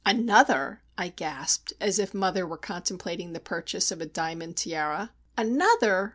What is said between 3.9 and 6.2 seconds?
of a diamond tiara. "_Another!